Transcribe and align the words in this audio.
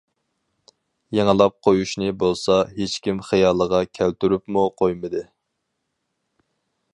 يېڭىلاپ 1.17 1.59
قۇيۇشنى 1.67 2.09
بولسا، 2.23 2.57
ھېچكىم 2.79 3.19
خىيالىغا 3.29 3.83
كەلتۈرۈپمۇ 3.99 4.65
قويمىدى. 4.83 5.23